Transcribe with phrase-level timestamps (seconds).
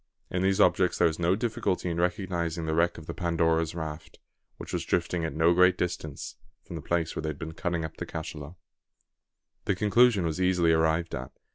[0.31, 4.17] In these objects there was no difficulty in recognising the wreck of the Pandora's raft,
[4.57, 7.85] which was drifting at no great distance from the place where they had been cutting
[7.85, 8.55] up the cachalot.
[9.65, 11.29] The conclusion was easily arrived at.